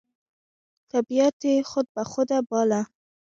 طبیعت 0.91 1.37
یې 1.49 1.55
خود 1.69 1.87
بخوده 1.95 2.39
باله، 2.49 2.81